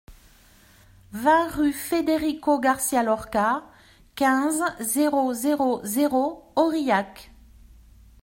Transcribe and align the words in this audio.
vingt 1.11 1.49
rue 1.51 1.73
Federico 1.73 2.59
Garcia 2.59 3.03
Lorca, 3.03 3.61
quinze, 4.15 4.63
zéro 4.79 5.31
zéro 5.35 5.79
zéro, 5.85 6.41
Aurillac 6.55 7.29